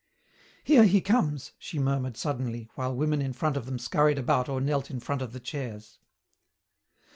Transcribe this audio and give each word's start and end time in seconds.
"Here 0.63 0.85
he 0.85 0.99
comes!" 0.99 1.51
she 1.59 1.77
murmured 1.77 2.17
suddenly, 2.17 2.67
while 2.73 2.95
women 2.95 3.21
in 3.21 3.33
front 3.33 3.55
of 3.55 3.67
them 3.67 3.77
scurried 3.77 4.17
about 4.17 4.49
or 4.49 4.59
knelt 4.59 4.89
in 4.89 4.99
front 4.99 5.21
of 5.21 5.31
the 5.31 5.39
chairs. 5.39 5.99